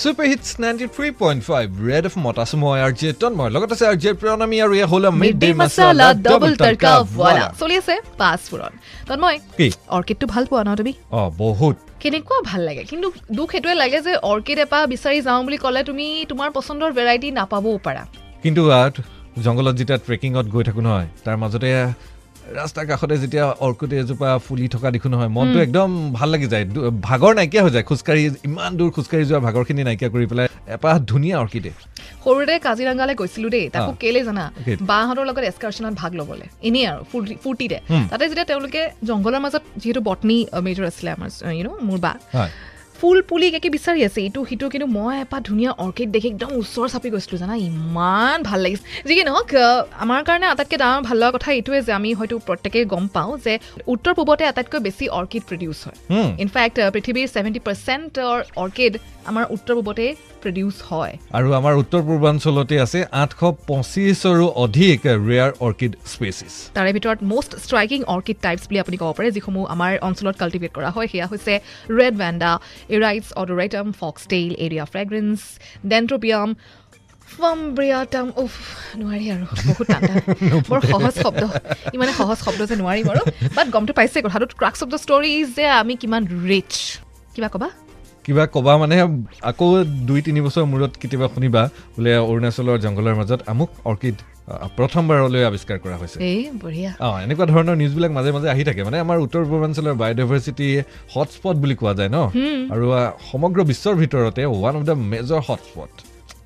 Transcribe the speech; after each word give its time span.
Super 0.00 0.26
hits 0.30 0.48
ninety 0.62 0.86
three 0.94 1.08
point 1.20 1.40
five 1.48 1.66
Red 1.88 2.04
F 2.08 2.14
মত 2.24 2.36
আছো 2.44 2.56
মই 2.62 2.78
আৰ 2.86 2.92
জে 3.00 3.08
তন্ময় 3.20 3.50
লগত 3.54 3.70
আছে 3.74 3.84
আৰ 3.90 3.96
জে 4.02 4.10
প্ৰণামী 4.22 4.56
আৰু 4.64 4.72
এয়া 4.78 4.88
হ'ল 4.92 5.04
mid 5.20 5.36
day 5.42 5.48
masala 5.60 6.08
double 6.26 6.52
tadka 6.62 6.92
wala 7.20 7.46
চলি 7.60 7.74
আছে 7.80 7.94
পাঁচ 8.20 8.40
ফুৰণ 8.50 8.72
তন্ময় 9.08 9.38
কি? 9.58 9.68
অৰ্কিডটো 9.96 10.26
ভাল 10.34 10.44
পোৱা 10.50 10.62
ন 10.68 10.70
তুমি? 10.80 10.92
অঁ 11.18 11.28
বহুত। 11.42 11.76
কেনেকুৱা 12.02 12.38
ভাল 12.50 12.60
লাগে? 12.68 12.82
কিন্তু 12.90 13.06
দুখ 13.38 13.48
সেইটোৱে 13.52 13.74
লাগে 13.82 13.98
যে 14.06 14.12
অৰ্কিড 14.32 14.58
এপাহ 14.66 14.82
বিচাৰি 14.92 15.18
যাওঁ 15.26 15.40
বুলি 15.46 15.58
ক'লে 15.64 15.80
তুমি 15.90 16.06
তোমাৰ 16.30 16.48
পচন্দৰ 16.56 16.90
ভেৰাইটি 16.98 17.28
নাপাবও 17.38 17.76
পাৰা। 17.86 18.02
কিন্তু 18.44 18.62
জংঘলত 19.44 19.74
যেতিয়া 19.80 19.98
ট্ৰেকিঙত 20.06 20.46
গৈ 20.54 20.62
থাকোঁ 20.68 20.82
নহয় 20.86 21.08
তাৰ 21.24 21.36
মাজতে 21.42 21.70
ৰাস্তাৰ 22.54 22.86
কাষতে 22.86 23.16
যেতিয়া 23.18 23.44
অৰ্কুট 23.44 23.92
এজোপা 23.92 24.38
ফুলি 24.38 24.68
থকা 24.68 24.90
দেখোঁ 24.90 25.10
নহয় 25.10 25.28
মনটো 25.28 25.58
একদম 25.58 26.12
ভাল 26.12 26.28
লাগি 26.28 26.46
যায়। 26.46 26.64
ভাগৰ 27.02 27.34
নাইকিয়া 27.34 27.62
হৈ 27.64 27.70
যায়। 27.70 27.84
খোজকাঢ়ি 27.84 28.24
ইমান 28.44 28.76
দূৰ 28.76 28.90
খোজকাঢ়ি 28.90 29.24
যোৱা 29.24 29.40
ভাগৰখিনি 29.40 29.84
নাইকিয়া 29.84 30.10
কৰি 30.10 30.26
পেলাই 30.26 30.48
এপাহ 30.66 30.98
ধুনীয়া 30.98 31.38
অৰ্কিডে। 31.38 31.70
সৰুতে 32.24 32.58
কাজিৰঙালৈ 32.58 33.14
গৈছিলো 33.14 33.48
দেই 33.48 33.68
তাকো। 33.68 33.92
কেলে 34.00 34.24
জানা? 34.24 34.52
বাহঁতৰ 34.80 35.24
লগত 35.26 35.38
এক্সকাৰ্চনত 35.38 35.94
ভাগ 35.94 36.14
ল'বলৈ। 36.14 36.46
এনেই 36.62 36.86
আৰু 36.86 37.02
ফূৰ্তি- 37.12 37.38
ফূৰ্তিতে। 37.44 37.78
তাতে 38.10 38.28
যেতিয়া 38.28 38.44
তেওঁলোকে 38.44 38.90
জংঘলৰ 39.04 39.38
মাজত 39.38 39.62
যিহেতু 39.76 40.00
বটনি 40.00 40.46
মেজৰ 40.62 40.84
আছিলে 40.86 41.10
আমাৰ 41.10 41.30
ইউ 41.52 41.64
ন 41.66 41.70
মোৰ 41.88 41.98
বা 41.98 42.12
ফুল 43.00 43.18
পুলি 43.30 43.46
একে 43.58 43.70
বিচাৰি 43.76 44.00
আছে। 44.08 44.20
ইটো 44.28 44.40
সিটো 44.48 44.66
কিন্তু 44.72 44.88
মই 44.98 45.14
এপাহ 45.24 45.40
ধুনীয়া 45.48 45.70
অৰ্কিড 45.84 46.08
দেখি 46.14 46.28
একদম 46.34 46.50
ওচৰ 46.60 46.86
চাপি 46.92 47.08
গৈছিলোঁ 47.14 47.38
জানা? 47.42 47.54
ইমান 47.70 48.38
ভাল 48.48 48.58
লাগিছে। 48.64 48.84
যি 49.08 49.14
নহওক 49.28 49.50
আমাৰ 50.04 50.20
কাৰণে 50.28 50.46
আটাইতকৈ 50.52 50.76
ডাঙৰ 50.82 51.00
ভাল 51.08 51.16
লগা 51.22 51.32
কথা 51.36 51.48
এইটোৱে 51.58 51.78
যে 51.86 51.92
আমি 51.98 52.10
হয়তো 52.18 52.34
প্ৰত্যেকেই 52.48 52.84
গম 52.92 53.04
পাওঁ 53.16 53.32
যে 53.44 53.54
উত্তৰ 53.94 54.12
পূবতে 54.18 54.44
আটাইতকৈ 54.50 54.80
বেছি 54.86 55.04
অৰ্কিড 55.18 55.42
প্ৰডিউচ 55.48 55.78
হয়। 55.86 55.98
ইনফেক্ট 56.44 56.76
পৃথিৱীৰ 56.94 57.26
ছেভেণ্টি 57.34 57.60
পাৰ্চেণ্টৰ 57.66 58.36
অৰ্কিড 58.62 58.92
আমাৰ 59.30 59.44
উত্তৰ 59.56 59.74
পূবতে 59.78 60.06
প্ৰডিউচ 60.42 60.76
হয়। 60.90 61.12
আৰু 61.38 61.48
আমাৰ 61.60 61.74
উত্তৰ 61.82 62.02
পূৰ্বাঞ্চলতে 62.08 62.74
আছে 62.84 62.98
আঠশ 63.22 63.40
পঁচিছৰো 63.70 64.46
অধিক 64.64 64.98
ৰেয়াৰ 65.28 65.50
অৰ্কিড 65.66 65.92
স্পেচিছ 66.12 66.52
তাৰে 66.76 66.90
ভিতৰত 66.96 67.18
মষ্ট 67.32 67.52
ষ্ট্ৰাইকিং 67.64 68.00
অৰ্কিড 68.14 68.38
টাইপছ 68.46 68.64
বুলি 68.68 68.78
আপুনি 68.84 68.96
ক'ব 69.02 69.10
পাৰে 69.18 69.28
যিসমূহ 69.36 69.64
আমাৰ 69.74 69.92
অঞ্চলত 70.08 70.34
কাল্টিভেট 70.42 70.70
কৰা 70.76 70.90
হয় 70.96 71.08
সেয়া 71.12 71.26
হৈছে 71.32 71.52
red 71.98 72.14
vanda 72.22 72.50
Aerides 72.96 73.28
odoratum 73.42 73.86
foxtail 74.00 74.50
area 74.66 74.84
fragrance 74.92 75.38
Dendrobium 75.92 76.48
fimbriatum 77.36 78.26
উফ 78.42 78.54
নোৱাৰি 79.00 79.26
আৰু 79.34 79.44
বহুত। 79.68 79.88
বৰ 80.70 80.80
সহজ 80.92 81.14
শব্দ 81.24 81.42
ইমানে 81.96 82.12
সহজ 82.20 82.38
শব্দ 82.46 82.60
যে 82.70 82.74
নোৱাৰিম 82.82 83.06
আৰু। 83.12 83.22
বাট 83.56 83.66
গমটো 83.74 83.92
পাইছে 83.98 84.18
কথাটো 84.26 84.46
crux 84.60 84.80
of 84.84 84.88
the 84.94 84.98
story 85.04 85.30
is 85.40 85.48
যে 85.58 85.64
আমি 85.80 85.94
কিমান 86.02 86.22
ৰিচ 86.50 86.72
কিবা 87.34 87.48
ক'বা? 87.54 87.68
কিবা 88.26 88.44
ক'বা 88.54 88.72
মানে 88.82 88.96
আকৌ 89.50 89.66
দুই 90.08 90.20
তিনি 90.26 90.40
বছৰ 90.46 90.64
মূৰত 90.72 90.92
কেতিয়াবা 91.00 91.26
শুনিবা 91.34 91.62
বোলে 91.96 92.12
অৰুণাচলৰ 92.30 92.76
জংঘলৰ 92.84 93.14
মাজত 93.20 93.40
আমুক 93.52 93.70
অৰ্কিড 93.90 94.16
প্ৰথমবাৰলৈ 94.78 95.42
আৱিষ্কাৰ 95.50 95.78
কৰা 95.84 95.96
হৈছে। 96.00 96.18
অঁ 97.06 97.16
এনেকুৱা 97.24 97.46
ধৰণৰ 97.52 97.76
নিউজবিলাক 97.82 98.12
মাজে 98.16 98.30
মাজে 98.36 98.48
আহি 98.54 98.62
থাকে। 98.68 98.80
মানে 98.86 98.98
আমাৰ 99.04 99.16
উত্তৰ 99.24 99.42
পূৰ্বাঞ্চলৰ 99.50 99.94
বায়'ডাইভাৰ্চিটি 100.02 100.68
হটস্পট 101.14 101.56
বুলি 101.62 101.74
কোৱা 101.80 101.92
যায় 101.98 102.10
ন? 102.16 102.18
আৰু 102.74 102.84
সমগ্ৰ 103.30 103.58
বিশ্বৰ 103.70 103.94
ভিতৰতে 104.02 104.42
one 104.54 104.74
of 104.78 104.82
the 104.88 104.94
major 105.12 105.40
hotspot 105.48 105.92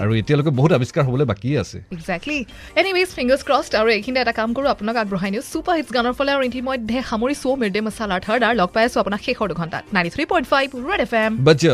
আৰু 0.00 0.10
এতিয়ালৈকে 0.20 0.52
বহুত 0.58 0.72
আৱিষ্কাৰ 0.78 1.02
হ'বলৈ 1.08 1.26
বাকী 1.32 1.50
আছে। 1.62 1.78
একজেক্টলি 1.96 2.38
এনিৱেজ 2.80 3.10
ফিংগাৰ্ছ 3.16 3.42
ক্ৰছড 3.48 3.72
আৰু 3.80 3.88
এইখিনিতে 3.96 4.20
এটা 4.24 4.34
কাম 4.40 4.50
কৰোঁ 4.56 4.68
আপোনাক 4.74 4.96
আগবঢ়াই 5.02 5.30
নিওঁ। 5.34 5.44
ছুপাৰ 5.52 5.74
হিটছ 5.78 5.90
গানৰ 5.96 6.14
ফলে 6.18 6.30
আৰু 6.36 6.42
ইতিমধ্যে 6.50 6.98
সামৰিছোঁ 7.10 7.52
মিড 7.60 7.72
ডে 7.76 7.80
মছালাৰ 7.86 8.20
থাৰ্ড 8.26 8.42
আৰু 8.48 8.54
লগ 8.60 8.68
পাই 8.74 8.84
আছোঁ 8.88 8.98
আপোনাক 9.02 9.20
শেষৰ 9.26 9.46
দুঘণ্টাত। 9.52 9.82
Ninety 9.94 10.10
three 10.14 10.24
point 10.30 10.46
five 10.52 10.66
Red 10.88 11.00
F 11.06 11.12
M 11.24 11.32
বাজ্য 11.48 11.64